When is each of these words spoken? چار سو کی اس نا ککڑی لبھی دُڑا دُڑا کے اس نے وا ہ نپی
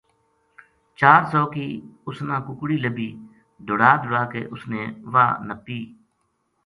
چار 0.99 1.21
سو 1.31 1.41
کی 1.53 1.67
اس 2.07 2.17
نا 2.27 2.35
ککڑی 2.47 2.77
لبھی 2.83 3.09
دُڑا 3.67 3.91
دُڑا 4.03 4.23
کے 4.31 4.41
اس 4.53 4.61
نے 4.71 4.81
وا 5.11 5.25
ہ 5.27 5.39
نپی 5.47 5.79